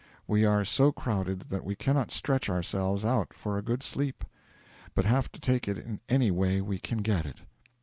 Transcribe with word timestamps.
'We 0.27 0.45
are 0.45 0.65
so 0.65 0.91
crowded 0.91 1.41
that 1.51 1.63
we 1.63 1.75
cannot 1.75 2.09
stretch 2.09 2.49
ourselves 2.49 3.05
out 3.05 3.35
for 3.35 3.59
a 3.59 3.61
good 3.61 3.83
sleep, 3.83 4.25
but 4.95 5.05
have 5.05 5.31
to 5.33 5.39
take 5.39 5.67
it 5.67 6.01
any 6.09 6.31
way 6.31 6.59
we 6.59 6.79
can 6.79 7.03
get 7.03 7.23
it.' 7.27 7.41